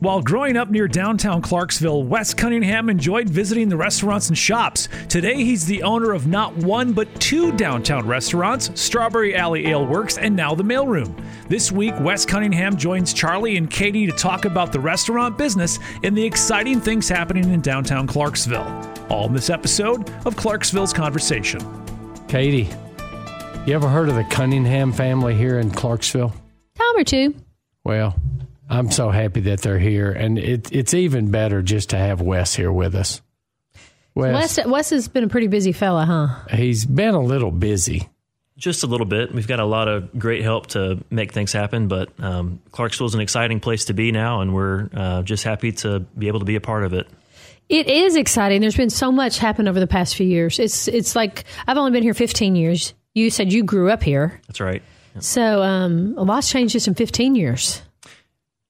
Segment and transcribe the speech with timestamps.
[0.00, 4.90] While growing up near downtown Clarksville, Wes Cunningham enjoyed visiting the restaurants and shops.
[5.08, 10.18] Today, he's the owner of not one but two downtown restaurants Strawberry Alley Ale Works
[10.18, 11.18] and now the Mailroom.
[11.48, 16.16] This week, Wes Cunningham joins Charlie and Katie to talk about the restaurant business and
[16.16, 18.92] the exciting things happening in downtown Clarksville.
[19.08, 21.60] All in this episode of Clarksville's Conversation.
[22.28, 22.68] Katie,
[23.64, 26.34] you ever heard of the Cunningham family here in Clarksville?
[26.74, 27.34] Time or two.
[27.84, 28.14] Well,
[28.68, 32.54] I'm so happy that they're here, and it, it's even better just to have Wes
[32.54, 33.20] here with us.
[34.14, 36.56] Wes, Wes has been a pretty busy fella, huh?
[36.56, 38.08] he's been a little busy.
[38.56, 39.34] Just a little bit.
[39.34, 43.14] We've got a lot of great help to make things happen, but um, Clarksville is
[43.14, 46.46] an exciting place to be now, and we're uh, just happy to be able to
[46.46, 47.06] be a part of it.
[47.68, 48.62] It is exciting.
[48.62, 50.58] There's been so much happen over the past few years.
[50.58, 52.94] It's it's like I've only been here 15 years.
[53.12, 54.82] You said you grew up here, That's right.
[55.20, 57.82] so um, a lot's changed just in 15 years.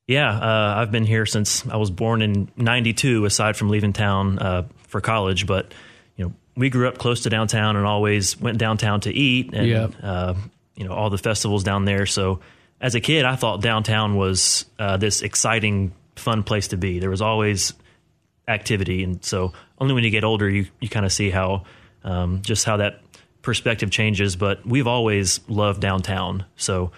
[0.06, 3.24] Yeah, uh, I've been here since I was born in '92.
[3.24, 5.74] Aside from leaving town uh, for college, but
[6.16, 9.66] you know, we grew up close to downtown and always went downtown to eat, and
[9.66, 9.92] Yep.
[10.02, 10.34] uh,
[10.76, 12.06] you know all the festivals down there.
[12.06, 12.40] So
[12.80, 17.00] as a kid, I thought downtown was uh, this exciting, fun place to be.
[17.00, 17.72] There was always
[18.46, 21.64] activity, and so only when you get older, you you kind of see how
[22.04, 23.00] um, just how that
[23.42, 24.36] perspective changes.
[24.36, 26.44] But we've always loved downtown.
[26.54, 26.92] So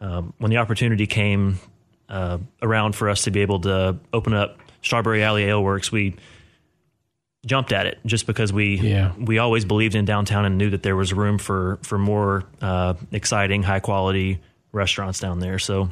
[0.00, 1.58] um, when the opportunity came
[2.08, 6.14] uh, around for us to be able to open up Strawberry Alley Ale Works, we
[7.46, 9.12] jumped at it just because we Yeah.
[9.18, 12.94] we always believed in downtown and knew that there was room for for more uh,
[13.12, 14.40] exciting, high quality
[14.72, 15.58] restaurants down there.
[15.58, 15.90] So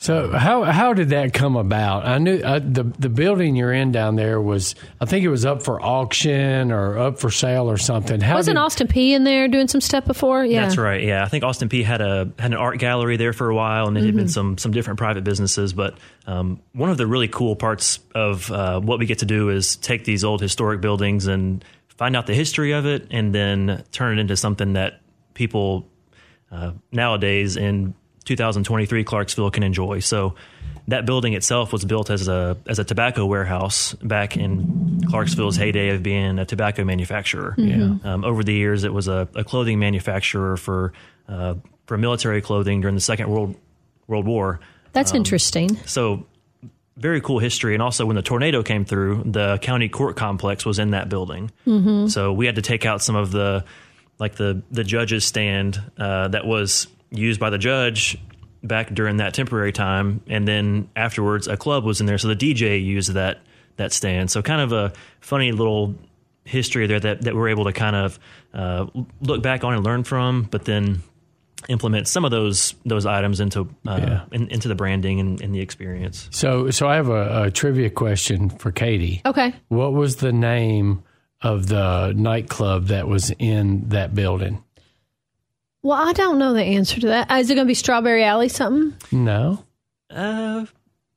[0.00, 2.04] So how how did that come about?
[2.04, 5.46] I knew uh, the the building you're in down there was I think it was
[5.46, 8.20] up for auction or up for sale or something.
[8.20, 10.44] How Wasn't did, Austin Peay in there doing some stuff before?
[10.44, 11.02] Yeah, That's right.
[11.02, 13.86] Yeah, I think Austin Peay had a had an art gallery there for a while,
[13.86, 15.72] and there had been some some different private businesses.
[15.72, 19.48] But um, one of the really cool parts of uh, what we get to do
[19.48, 23.84] is take these old historic buildings and find out the history of it, and then
[23.90, 25.00] turn it into something that
[25.32, 25.88] people
[26.50, 30.00] uh, nowadays in 2023 Clarksville can enjoy.
[30.00, 30.34] So.
[30.88, 35.88] That building itself was built as a as a tobacco warehouse back in Clarksville's heyday
[35.88, 37.54] of being a tobacco manufacturer.
[37.56, 37.96] Yeah.
[38.04, 40.92] Um, over the years, it was a, a clothing manufacturer for
[41.26, 41.54] uh,
[41.86, 43.56] for military clothing during the Second World
[44.08, 44.60] World War.
[44.92, 45.74] that's interesting.
[45.86, 46.26] So
[46.96, 47.74] very cool history.
[47.74, 51.50] And also, when the tornado came through, the county court complex was in that building.
[51.66, 52.06] Mm-hmm.
[52.08, 53.64] So we had to take out some of the
[54.18, 58.18] like the the judge's stand uh, that was used by the judge
[58.62, 62.18] back during that temporary time, and then afterwards, a club was in there.
[62.18, 63.40] So the DJ used that
[63.76, 64.30] that stand.
[64.30, 65.94] So kind of a funny little
[66.44, 68.18] history there that, that we're able to kind of
[68.52, 68.86] uh,
[69.20, 71.02] look back on and learn from, but then
[71.68, 74.24] implement some of those those items into uh, Yeah.
[74.32, 76.28] in, into the branding and, and the experience.
[76.30, 79.22] So so I have a, a trivia question for Katie.
[79.24, 81.02] Okay, What was the name
[81.40, 84.62] of the nightclub that was in that building?
[85.84, 87.30] Well, I don't know the answer to that.
[87.30, 88.94] Uh, it going to be Strawberry Alley something?
[89.12, 89.62] No.
[90.10, 90.66] Uh,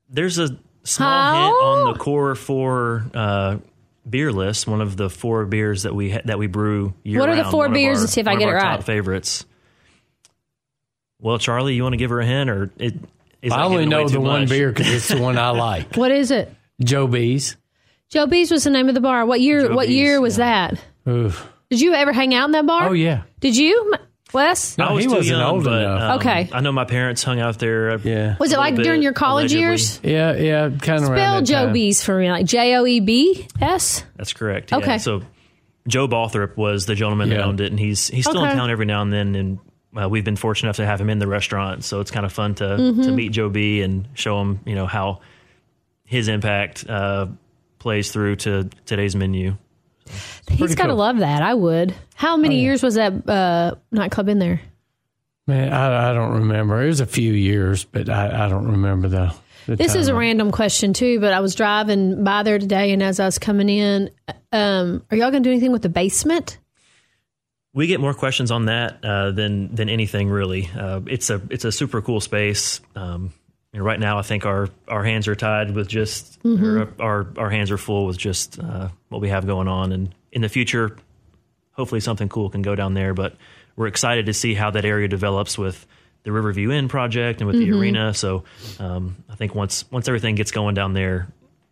[0.09, 1.45] there's a small How?
[1.45, 1.55] hint
[1.87, 3.57] on the core four uh,
[4.07, 4.67] beer list.
[4.67, 7.41] One of the four beers that we ha- that we brew year What are the
[7.41, 7.97] round, four one of beers?
[7.97, 8.61] our- Let's see if I one of get it right.
[8.77, 9.45] Top favorites.
[11.19, 12.93] Well, Charlie, you want to give her a hint, or it?
[13.41, 15.95] Is I that only know the too one beer because it's the one I like.
[15.95, 16.53] What is it?
[16.83, 17.55] Joe B's.
[18.09, 19.25] Joe B's was the name of the bar.
[19.25, 19.67] What year?
[19.67, 20.71] Joe what B's, year was yeah.
[21.05, 21.11] that?
[21.11, 21.47] Oof.
[21.69, 22.89] Did you ever hang out in that bar?
[22.89, 23.23] Oh yeah.
[23.39, 24.77] Did you, M- Wes?
[24.77, 26.01] No, I was he too wasn't young, old but, enough.
[26.01, 26.49] um, Okay.
[26.51, 27.91] I know my parents hung out there.
[27.91, 28.35] uh, Yeah.
[28.39, 29.61] Was it a like little during your college allegedly.
[29.61, 29.99] years?
[30.03, 34.03] Yeah, yeah, kind of Spell Joe B's for me, like J O E B S.
[34.17, 34.73] That's correct.
[34.73, 34.85] Okay.
[34.93, 34.97] Yeah.
[34.97, 35.21] So
[35.87, 37.45] Joe Balthrop was the gentleman that Yeah.
[37.45, 38.51] owned it, and he's he's still Okay.
[38.51, 39.35] in town every now and then.
[39.35, 39.59] And
[39.95, 42.33] uh, we've been fortunate enough to have him in the restaurant, so it's kind of
[42.33, 43.03] fun to Mm-hmm.
[43.03, 45.21] to meet Joe B and show him, you know, how
[46.03, 47.27] his impact uh,
[47.79, 49.55] plays through to today's menu.
[50.49, 50.97] He's pretty got to cool.
[50.97, 51.41] love that.
[51.41, 51.95] I would.
[52.15, 54.61] How many years was that uh, nightclub in there?
[55.45, 56.81] Man, I, I don't remember.
[56.83, 59.33] It was a few years, but I, I don't remember the.
[59.65, 63.01] the This is a random question too, but I was driving by there today, and
[63.01, 64.09] as I was coming in,
[64.51, 66.57] um, are y'all going to do anything with the basement?
[67.73, 70.69] We get more questions on that uh, than than anything really.
[70.75, 72.81] Uh, it's a it's a super cool space.
[72.95, 73.31] Um,
[73.73, 76.39] you know, right now, I think our our hands are tied with just
[76.79, 80.15] or our our hands are full with just uh, what we have going on, and
[80.31, 80.95] in the future,
[81.71, 83.13] hopefully something cool can go down there.
[83.13, 83.35] But
[83.75, 85.85] we're excited to see how that area develops with
[86.23, 88.13] the Riverview Inn project and with the arena.
[88.13, 88.43] So
[88.79, 91.27] um, I think once once everything gets going down there,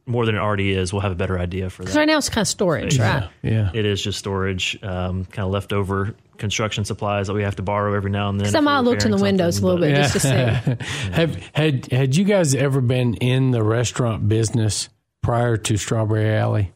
[0.06, 2.00] more than it already is, we'll have a better idea for Because that.
[2.02, 3.28] right now it's kind of storage, right?
[3.42, 3.72] Yeah.
[3.74, 7.96] It is just storage, um, kind of leftover construction supplies that we have to borrow
[7.96, 8.44] every now and then.
[8.44, 10.14] Because I if we're might have looked in the windows a little but- bit just
[10.14, 10.86] to see.
[11.12, 14.90] have had had you guys ever been in the restaurant business
[15.24, 16.72] prior to Strawberry Alley?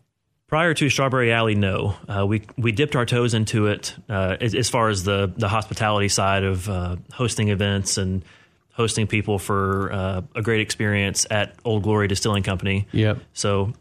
[0.48, 1.96] Prior to Strawberry Alley, no.
[2.08, 5.48] Uh, we we dipped our toes into it uh, as, as far as the the
[5.48, 8.26] hospitality side of uh, hosting events and
[8.80, 12.88] hosting people for uh, a great experience at Old Glory Distilling Company.
[12.94, 13.20] Yep.
[13.34, 13.74] So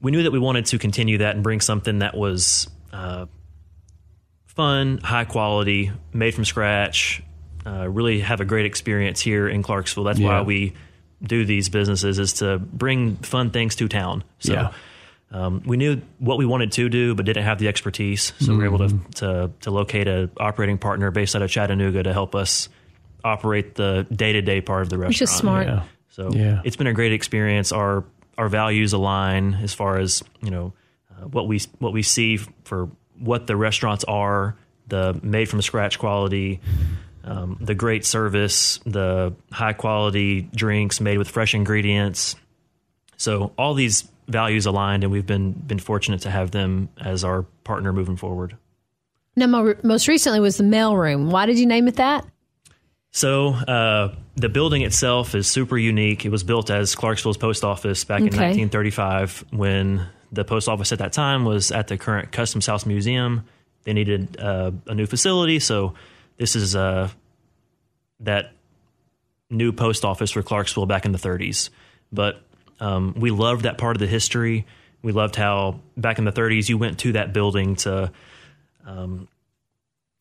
[0.00, 3.26] we knew that we wanted to continue that and bring something that was uh,
[4.46, 7.22] fun, high quality, made from scratch.
[7.64, 10.02] Uh, really have a great experience here in Clarksville.
[10.02, 10.28] That's Yeah.
[10.28, 10.74] why we
[11.22, 14.24] do these businesses is to bring fun things to town.
[14.40, 14.70] So Yeah.
[15.30, 18.32] um, we knew what we wanted to do, but didn't have the expertise.
[18.40, 19.10] So we were able to, Mm-hmm.
[19.20, 22.68] to to locate a operating partner based out of Chattanooga to help us
[23.24, 25.08] operate the day to day part of the restaurant.
[25.10, 25.66] Which is smart.
[25.66, 25.82] Yeah.
[26.10, 26.60] So Yeah.
[26.64, 27.72] it's been a great experience.
[27.72, 28.04] Our
[28.38, 30.72] our values align as far as you know
[31.10, 32.88] uh, what we what we see for
[33.18, 34.56] what the restaurants are,
[34.88, 36.60] the made from scratch quality,
[37.24, 42.36] um, the great service, the high quality drinks made with fresh ingredients.
[43.16, 47.42] So all these values aligned, and we've been been fortunate to have them as our
[47.62, 48.56] partner moving forward.
[49.36, 51.30] Now, most recently was the mail room.
[51.30, 52.24] Why did you name it that?
[53.14, 56.24] So uh, the building itself is super unique.
[56.26, 58.38] It was built as Clarksville's post office back in Okay.
[58.38, 63.44] 1935 when the post office at that time was at the current Customs House Museum.
[63.84, 65.94] They needed uh, a new facility, so
[66.38, 67.08] this is uh,
[68.18, 68.50] that
[69.48, 71.70] new post office for Clarksville back in the 30s.
[72.12, 72.42] But
[72.80, 74.66] um, we loved that part of the history.
[75.02, 78.10] We loved how back in the 30s you went to that building to
[78.84, 79.28] um,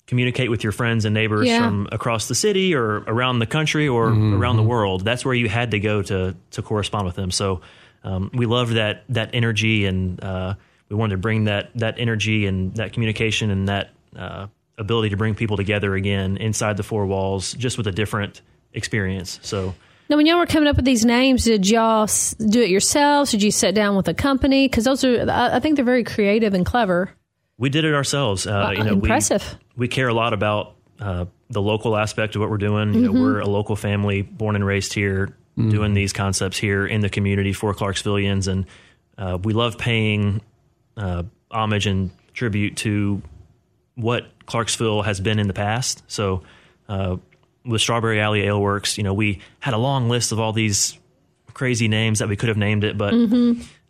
[0.08, 1.60] communicate with your friends and neighbors Yeah.
[1.66, 5.06] from across the city or around the country or around the world.
[5.06, 7.32] That's where you had to go to to correspond with them.
[7.32, 7.62] So
[8.04, 10.56] um, we loved that that energy, and uh,
[10.90, 14.48] we wanted to bring that that energy and that communication and that uh,
[14.78, 18.42] ability to bring people together again inside the four walls, just with a different
[18.74, 19.40] experience.
[19.42, 19.74] So.
[20.10, 22.08] Now, when y'all were coming up with these names, did y'all
[22.50, 23.32] do it yourselves?
[23.32, 24.68] Did you sit down with a company?
[24.68, 27.10] Because those are, I I think they're very creative and clever.
[27.58, 28.48] We did it ourselves.
[28.48, 29.58] Uh, you know, impressive.
[29.76, 32.94] We, we care a lot about uh, the local aspect of what we're doing.
[32.94, 37.02] You know, we're a local family, born and raised here, doing these concepts here in
[37.02, 38.66] the community for Clarksvillians, and
[39.18, 40.42] uh, we love paying
[40.98, 43.22] uh, homage and tribute to
[43.96, 46.04] what Clarksville has been in the past.
[46.08, 46.42] So,
[46.90, 47.18] uh,
[47.64, 50.98] with Strawberry Alley Ale Works, you know, we had a long list of all these
[51.54, 53.14] crazy names that we could have named it, but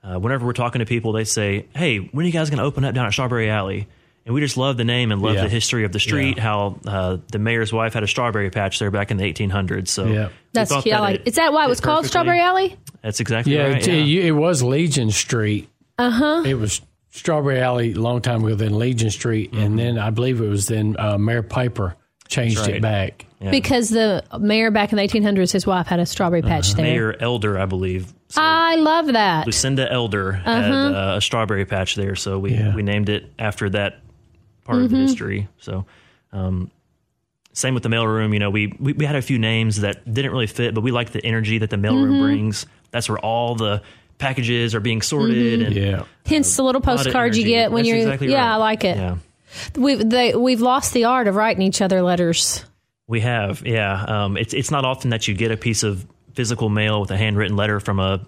[0.03, 2.63] uh, whenever we're talking to people, they say, "Hey, when are you guys going to
[2.65, 3.87] open up down at Strawberry Alley?"
[4.25, 5.43] And we just love the name and love Yeah.
[5.43, 6.39] the history of the street.
[6.39, 9.89] How uh, the mayor's wife had a strawberry patch there back in the 1800s.
[9.89, 10.29] So Yeah.
[10.53, 10.93] That's thought cute.
[10.93, 11.15] That like.
[11.21, 12.07] it Is that why it fit was called perfectly.
[12.09, 12.77] Strawberry Alley?
[13.01, 13.85] That's exactly Yeah, right.
[13.85, 14.23] it, yeah.
[14.23, 15.67] it was Legion Street.
[15.97, 16.43] Uh huh.
[16.45, 16.79] It was
[17.09, 20.67] Strawberry Alley a long time ago, then Legion Street, and then I believe it was
[20.67, 21.95] then uh, Mayor Piper
[22.29, 22.75] changed right.
[22.75, 23.25] it back.
[23.43, 23.51] Yeah.
[23.51, 26.49] Because the mayor back in the 1800s, his wife had a strawberry uh-huh.
[26.49, 26.85] patch there.
[26.85, 28.13] Mayor Elder, I believe.
[28.29, 29.45] So I love that.
[29.45, 30.97] Lucinda Elder had uh-huh.
[30.97, 32.73] uh, a strawberry patch there, so we Yeah.
[32.73, 33.99] we named it after that
[34.63, 35.05] part of the mm-hmm.
[35.05, 35.49] history.
[35.57, 35.85] So,
[36.31, 36.71] um,
[37.51, 38.31] same with the mailroom.
[38.31, 40.91] You know, we, we we had a few names that didn't really fit, but we
[40.91, 42.21] like the energy that the mailroom mm-hmm.
[42.21, 42.65] brings.
[42.91, 43.81] That's where all the
[44.19, 45.65] packages are being sorted, mm-hmm.
[45.65, 45.99] and Yeah.
[46.01, 47.97] Uh, Hence the little a lot of postcard you get when That's you're.
[47.97, 48.53] exactly yeah, right.
[48.53, 48.95] I like it.
[48.95, 49.17] Yeah.
[49.75, 52.63] We've they, we've lost the art of writing each other letters.
[53.07, 54.03] We have, yeah.
[54.03, 57.17] Um, it's it's not often that you get a piece of physical mail with a
[57.17, 58.25] handwritten letter from a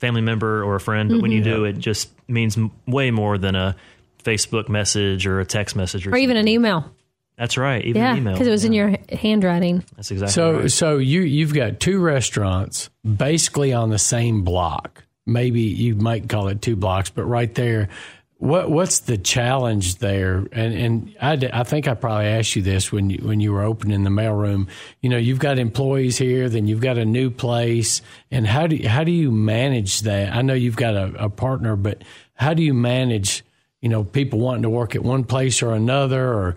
[0.00, 3.36] family member or a friend, but when you do, it just means m- way more
[3.36, 3.76] than a
[4.24, 6.90] Facebook message or a text message or, Or even an email.
[7.36, 9.84] That's right, even Yeah, an email because it was in your handwriting.
[9.96, 10.70] That's exactly So right.
[10.72, 15.04] so you you've got two restaurants basically on the same block.
[15.26, 17.90] Maybe you might call it two blocks, but right there.
[18.38, 20.46] What what's the challenge there?
[20.52, 23.64] And and I, I think I probably asked you this when you when you were
[23.64, 24.68] opening the mailroom.
[25.02, 28.76] You know, you've got employees here, then you've got a new place, and how do
[28.76, 30.32] you, how do you manage that?
[30.32, 32.02] I know you've got a, a partner, but
[32.34, 33.44] how do you manage?
[33.80, 36.54] You know, people wanting to work at one place or another, or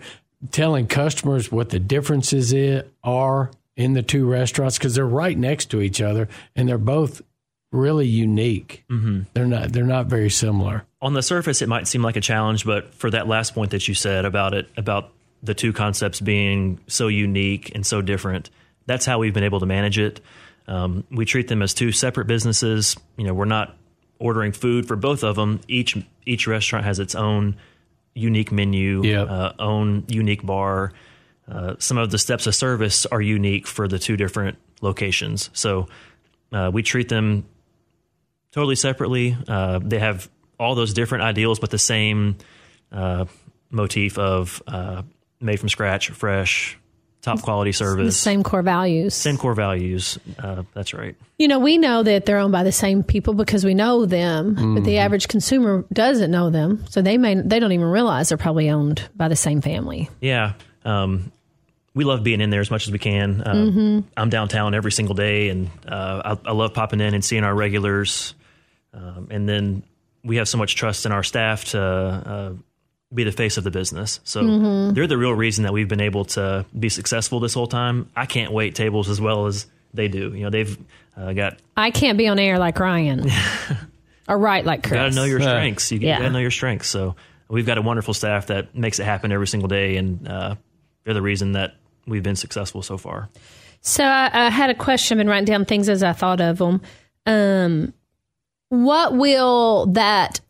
[0.52, 5.66] telling customers what the differences i- are in the two restaurants because they're right next
[5.70, 7.22] to each other and they're both
[7.72, 8.84] really unique.
[8.88, 9.22] Mm-hmm.
[9.34, 10.84] They're not they're not very similar.
[11.00, 13.88] on the surface, it might seem like a challenge, but for that last point that
[13.88, 15.10] you said about it, about
[15.42, 18.50] the two concepts being so unique and so different,
[18.86, 20.20] that's how we've been able to manage it.
[20.68, 22.96] Um, we treat them as two separate businesses.
[23.16, 23.76] You know, we're not
[24.20, 25.60] ordering food for both of them.
[25.66, 27.56] Each each restaurant has its own
[28.14, 29.28] unique menu, Yep.
[29.28, 30.92] uh, own unique bar.
[31.50, 35.50] Uh, some of the steps of service are unique for the two different locations.
[35.54, 35.88] So
[36.52, 37.44] uh, we treat them
[38.52, 39.36] totally separately.
[39.48, 42.36] Uh, they have all those different ideals, but the same
[42.92, 43.24] uh,
[43.70, 45.02] motif of uh,
[45.40, 46.78] made from scratch, fresh,
[47.22, 49.14] top quality service, The same core values.
[49.14, 50.18] same core values.
[50.38, 51.14] Uh, that's right.
[51.38, 54.54] You know, we know that they're owned by the same people because we know them,
[54.54, 54.82] but Mm-hmm.
[54.84, 58.70] the average consumer doesn't know them, so they may they don't even realize they're probably
[58.70, 60.08] owned by the same family.
[60.20, 60.54] Yeah.
[60.84, 61.30] Um,
[61.94, 63.40] we love being in there as much as we can.
[63.42, 64.00] Uh, Mm-hmm.
[64.16, 67.54] I'm downtown every single day, and uh, I, I love popping in and seeing our
[67.54, 68.34] regulars.
[68.94, 69.82] Um, and then
[70.24, 72.52] we have so much trust in our staff to uh,
[73.14, 74.20] be the face of the business.
[74.24, 74.94] So Mm-hmm.
[74.94, 78.08] they're the real reason that we've been able to be successful this whole time.
[78.16, 80.32] I can't wait tables as well as they do.
[80.34, 80.78] You know, they've
[81.16, 83.28] uh, got I can't be on air like Ryan,
[84.28, 84.92] or right like Chris.
[84.94, 85.90] got to know your strengths.
[85.92, 86.18] You Yeah.
[86.18, 86.88] got to know your strengths.
[86.88, 87.16] So
[87.48, 90.54] we've got a wonderful staff that makes it happen every single day, and uh,
[91.04, 91.74] they're the reason that
[92.06, 93.28] we've been successful so far.
[93.82, 95.16] So I, I had a question.
[95.16, 96.80] I've been writing down things as I thought of them.
[97.26, 97.92] Um,
[98.72, 100.40] what will that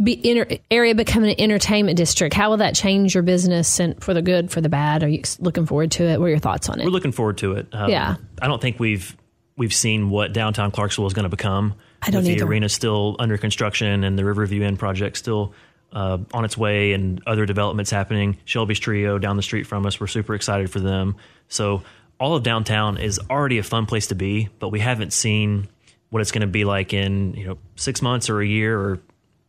[0.00, 2.32] be area become an entertainment district?
[2.32, 5.02] How will that change your business and for the good, for the bad?
[5.02, 6.20] Are you looking forward to it?
[6.20, 6.84] What are your thoughts on it?
[6.84, 7.66] We're looking forward to it.
[7.72, 8.14] Um, Yeah.
[8.40, 9.16] I don't think we've
[9.56, 11.74] we've seen what downtown Clarksville is going to become.
[12.00, 15.52] I don't With the arena still under construction and the Riverview Inn project still
[15.92, 18.36] uh, on its way, and other developments happening.
[18.44, 19.98] Shelby's Trio down the street from us.
[19.98, 21.16] We're super excited for them.
[21.48, 21.82] So
[22.20, 25.66] all of downtown is already a fun place to be, but we haven't seen
[26.14, 28.96] what it's going to be like in you know six months or a year or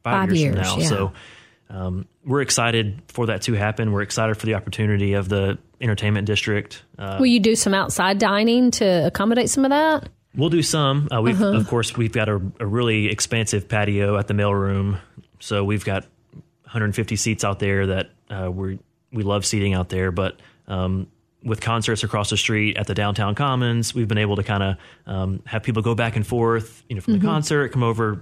[0.04, 0.84] five, Five years, years, from now.
[0.84, 0.90] yeah.
[0.90, 1.14] So
[1.70, 3.92] um, we're excited for that to happen.
[3.92, 6.82] We're excited for the opportunity of the entertainment district.
[6.98, 10.10] Uh, will you do some outside dining to accommodate some of that?
[10.36, 11.08] We'll do some.
[11.16, 11.56] Uh, we've Uh-huh.
[11.56, 15.00] of course we've got a, a really expansive patio at the mailroom,
[15.40, 16.04] so we've got
[16.64, 18.80] 150 seats out there that uh, we
[19.14, 20.12] we love seating out there.
[20.12, 21.08] But um,
[21.46, 24.78] with concerts across the street at the downtown commons, we've been able to kind of
[25.06, 26.84] um, have people go back and forth.
[26.90, 27.22] You know, from Mm-hmm.
[27.22, 28.22] the concert, come over,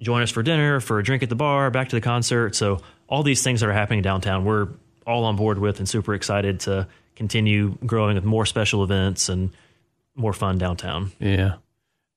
[0.00, 2.54] join us for dinner, for a drink at the bar, back to the concert.
[2.54, 4.68] So all these things that are happening downtown, we're
[5.06, 9.50] all on board with and super excited to continue growing with more special events and
[10.14, 11.10] more fun downtown.
[11.18, 11.54] Yeah.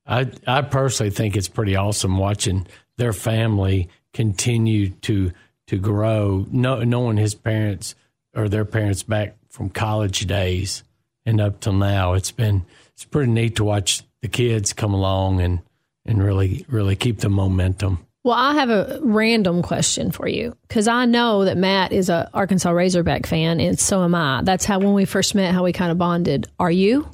[0.06, 2.66] I I personally think it's pretty awesome watching
[2.96, 5.32] their family continue to
[5.66, 7.94] to grow, know, knowing his parents
[8.34, 10.84] or their parents back from college days
[11.24, 12.12] and up till now.
[12.12, 15.60] It's been it's pretty neat to watch the kids come along and
[16.04, 18.06] and really really keep the momentum.
[18.22, 22.28] Well, I have a random question for you because I know that Matt is a
[22.34, 24.42] Arkansas Razorback fan, and so am I.
[24.42, 26.48] That's how when we first met, how we kind of bonded.
[26.58, 27.08] Are you?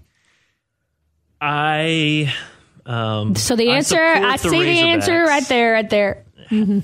[1.41, 2.33] I
[2.87, 6.25] um, So the answer, support I, the see the answer right there, right there.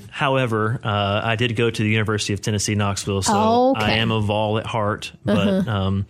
[0.09, 3.81] However, uh, I did go to the University of Tennessee Knoxville, so Oh, okay.
[3.81, 3.91] Uh-huh.
[3.91, 5.11] I am a Vol at heart.
[5.25, 6.05] But um,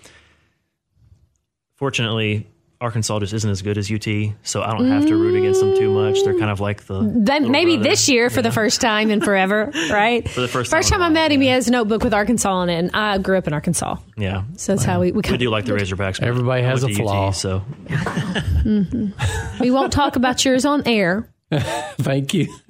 [1.75, 2.47] fortunately,
[2.81, 4.07] Arkansas just isn't as good as UT,
[4.43, 6.23] so I don't have to root against them too much.
[6.23, 7.89] They're kind of like the Then maybe brother.
[7.89, 10.27] this year for the first time in forever, right?
[10.29, 12.13] For the first first time time I met while, him, he has a notebook with
[12.13, 14.43] Arkansas on it, and I grew up in Arkansas, yeah.
[14.55, 16.21] so that's how we we, We kind do like the Razorbacks.
[16.23, 17.27] Everybody has a flaw.
[17.29, 17.63] UT, so
[19.59, 21.29] we won't talk about yours on air.
[21.99, 22.47] Thank you.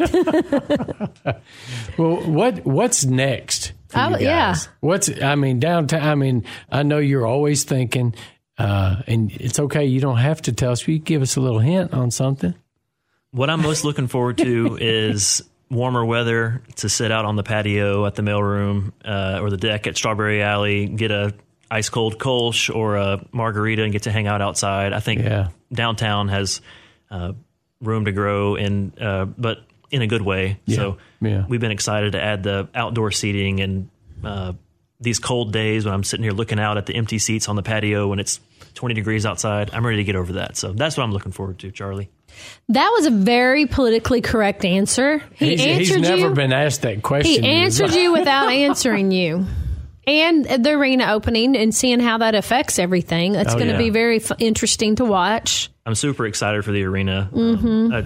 [1.97, 3.73] well, what what's next?
[3.87, 4.21] For Oh, you guys?
[4.21, 4.55] yeah.
[4.79, 6.01] What's I mean downtown.
[6.01, 8.15] I mean, I know you're always thinking,
[8.57, 9.85] uh, and it's okay.
[9.85, 10.87] You don't have to tell us.
[10.87, 12.53] You give us a little hint on something.
[13.31, 18.05] What I'm most looking forward to is warmer weather to sit out on the patio
[18.05, 21.33] at the mailroom uh, or the deck at Strawberry Alley, get a
[21.69, 24.93] ice cold Kolsch or a margarita, and get to hang out outside.
[24.93, 25.49] I think Yeah.
[25.71, 26.61] downtown has
[27.11, 27.33] uh,
[27.81, 29.59] room to grow, in, uh, but
[29.91, 30.59] in a good way.
[30.67, 31.45] So yeah.
[31.47, 33.89] we've been excited to add the outdoor seating and
[34.23, 34.53] uh,
[34.99, 37.63] these cold days when I'm sitting here looking out at the empty seats on the
[37.63, 38.39] patio when it's
[38.75, 39.71] 20 degrees outside.
[39.73, 40.57] I'm ready to get over that.
[40.57, 42.09] So that's what I'm looking forward to, Charlie.
[42.69, 45.23] That was a very politically correct answer.
[45.35, 46.33] He he's, answered he's never you.
[46.33, 47.43] been asked that question.
[47.43, 49.45] He answered you without answering you.
[50.09, 53.35] And the arena opening and seeing how that affects everything.
[53.35, 53.77] It's Oh, going to yeah.
[53.77, 55.69] be very f- interesting to watch.
[55.85, 57.29] I'm super excited for the arena.
[57.31, 57.67] Mm-hmm.
[57.67, 58.01] Um, uh,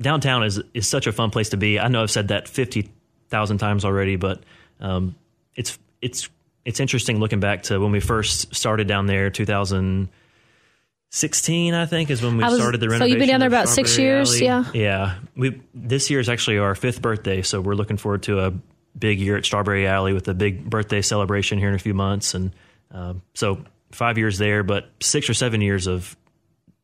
[0.00, 1.78] downtown is is such a fun place to be.
[1.78, 2.90] I know I've said that fifty
[3.28, 4.42] thousand times already, but
[4.80, 5.14] um,
[5.54, 6.28] it's it's
[6.64, 12.22] it's interesting looking back to when we first started down there, 2016, I think, is
[12.22, 14.44] when we was- started the so you've been down there about six years, Alley.
[14.44, 14.64] yeah?
[14.74, 15.14] yeah.
[15.36, 18.52] We this year is actually our fifth birthday, so we're looking forward to a
[18.98, 22.34] big year at Strawberry Alley with a big birthday celebration here in a few months,
[22.34, 22.52] and
[22.90, 26.16] um, so five years there, but six or seven years of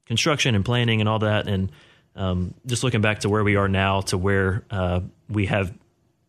[0.06, 1.70] construction and planning and all that, and
[2.16, 5.72] um, just looking back to where we are now to where uh, we have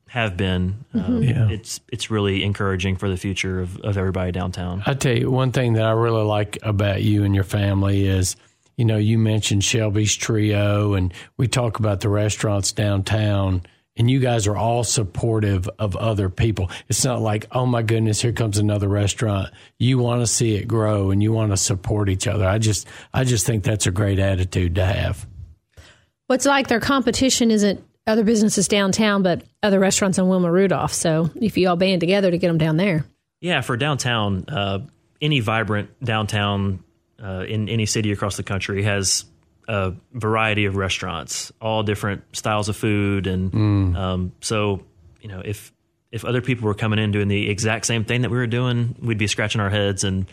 [0.08, 1.50] have been, um, Yeah.
[1.50, 4.84] it's it's really encouraging for the future of, of everybody downtown.
[4.86, 8.36] I tell you, one thing that I really like about you and your family is,
[8.76, 13.62] you know, you mentioned Shelby's Trio, and we talk about the restaurants downtown.
[14.02, 16.72] And you guys are all supportive of other people.
[16.90, 19.54] It's not like, oh my goodness, here comes another restaurant.
[19.78, 22.48] You want to see it grow and you want to support each other.
[22.48, 25.28] I just, I just think that's a great attitude to have.
[26.26, 30.94] What's like their competition isn't other businesses downtown, but other restaurants in Wilma Rudolph.
[30.94, 33.06] So if you all band together to get them down there.
[33.40, 34.80] Yeah, for downtown, uh,
[35.22, 36.84] any vibrant downtown
[37.24, 39.26] uh, in any city across the country has
[39.68, 43.96] a variety of restaurants, all different styles of food, and Mm.
[43.96, 44.82] um, so
[45.22, 45.72] you know if
[46.12, 48.96] if other people were coming in doing the exact same thing that we were doing,
[49.02, 50.26] we'd be scratching our heads and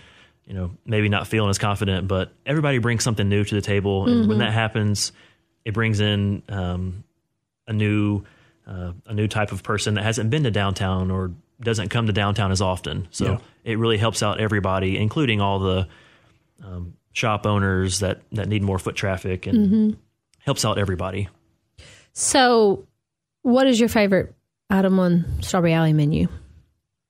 [0.47, 2.08] you know maybe not feeling as confident.
[2.08, 5.12] But everybody brings something new to the table, and when that happens,
[5.64, 7.04] it brings in um,
[7.66, 8.25] a new
[8.66, 11.30] uh, a new type of person that hasn't been to downtown or
[11.61, 13.08] doesn't come to downtown as often.
[13.11, 13.38] So Yeah.
[13.64, 15.88] it really helps out everybody, including all the
[16.64, 20.00] um, shop owners that that need more foot traffic, and mm-hmm.
[20.40, 21.28] helps out everybody.
[22.12, 22.87] So,
[23.42, 24.34] what is your favorite
[24.70, 26.28] item on Strawberry Alley menu?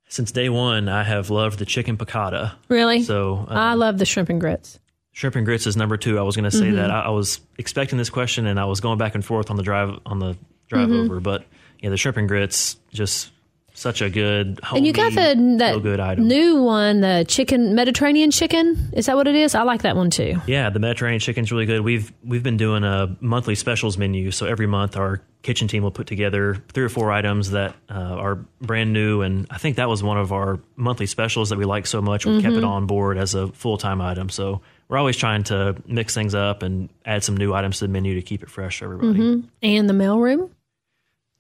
[0.09, 2.55] Since day one, I have loved the chicken piccata.
[2.69, 3.03] Really?
[3.03, 4.81] So uh, I love the shrimp and grits.
[5.12, 6.19] shrimp and grits is number two.
[6.19, 6.77] I was going to say mm-hmm.
[6.77, 9.57] that I, I was expecting this question, and I was going back and forth on
[9.57, 10.37] the drive on the
[10.69, 11.05] drive mm-hmm.
[11.05, 11.45] over, but
[11.81, 13.31] yeah, the shrimp and grits just
[13.79, 14.61] such a good.
[14.73, 16.27] And you got the that good item.
[16.27, 18.91] new one, the chicken Mediterranean chicken.
[18.93, 19.55] Is that what it is?
[19.55, 20.41] I like that one too.
[20.47, 21.83] Yeah, the Mediterranean chicken's really good.
[21.83, 25.93] We've we've been doing a monthly specials menu, so every month our kitchen team will
[25.93, 29.89] put together three or four items that uh, are brand new, and I think that
[29.89, 32.27] was one of our monthly specials that we like so much.
[32.27, 35.77] We kept it on board as a full time item, so we're always trying to
[35.87, 38.81] mix things up and add some new items to the menu to keep it fresh
[38.81, 39.45] for everybody.
[39.63, 40.51] And the mailroom.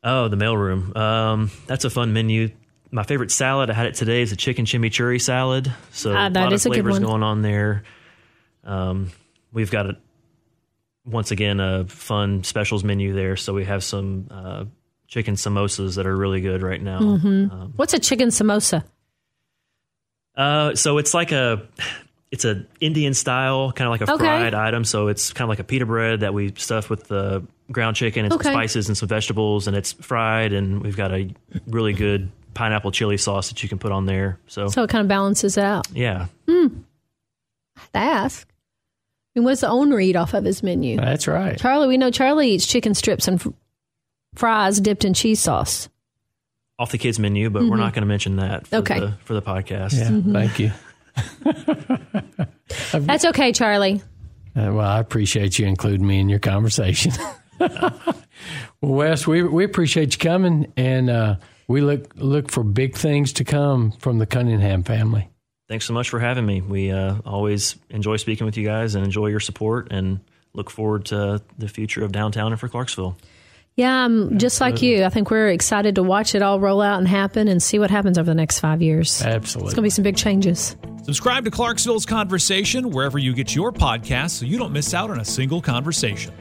[0.04, 0.96] Oh, the mailroom.
[0.96, 2.50] Um, that's a fun menu.
[2.90, 5.72] My favorite salad, I had it today, is a chicken chimichurri salad.
[5.92, 7.02] So Ah, a lot is a of good flavors one.
[7.02, 7.82] going on there.
[8.64, 9.10] Um,
[9.52, 9.96] we've got a
[11.04, 13.36] once again a fun specials menu there.
[13.36, 14.64] So we have some uh,
[15.06, 17.00] chicken samosas that are really good right now.
[17.00, 17.50] Mm-hmm.
[17.50, 18.84] Um, What's a chicken samosa?
[20.36, 21.66] uh, so it's like a
[22.30, 24.24] it's a Indian style, kind of like a Okay.
[24.24, 24.84] fried item.
[24.84, 28.24] So it's kind of like a pita bread that we stuff with the ground chicken
[28.24, 28.44] and Okay.
[28.44, 30.52] some spices and some vegetables, and it's fried.
[30.52, 31.28] And we've got a
[31.66, 34.38] really good pineapple chili sauce that you can put on there.
[34.46, 35.86] So, So it kind of balances it out.
[35.94, 36.52] yeah, I
[37.76, 38.48] have to ask.
[38.48, 40.96] I mean, what does the owner eat off of his menu?
[40.96, 41.56] That's right.
[41.58, 43.52] Charlie, we know Charlie eats chicken strips and f-
[44.34, 45.88] fries dipped in cheese sauce.
[46.80, 48.92] off the kids menu, but we're not going to mention that for Mm-hmm.
[48.92, 49.00] Okay.
[49.00, 49.92] the for the podcast.
[49.92, 50.32] Yeah, Mm-hmm.
[50.32, 50.72] thank you.
[53.06, 54.00] That's okay, Charlie.
[54.56, 57.12] Uh, well, I appreciate you including me in your conversation.
[57.60, 58.14] well,
[58.80, 63.44] Wes, we we appreciate you coming, and uh, we look look for big things to
[63.44, 65.28] come from the Cunningham family.
[65.68, 66.62] Thanks so much for having me.
[66.62, 70.20] We uh, always enjoy speaking with you guys and enjoy your support and
[70.54, 73.18] look forward to the future of downtown and for Clarksville.
[73.78, 75.04] Yeah, I'm just like you.
[75.04, 77.92] I think we're excited to watch it all roll out and happen and see what
[77.92, 79.22] happens over the next five years.
[79.22, 79.68] Absolutely.
[79.68, 80.74] It's going to be some big changes.
[81.04, 85.20] Subscribe to Clarksville's Conversation wherever you get your podcasts so you don't miss out on
[85.20, 86.34] a single conversation.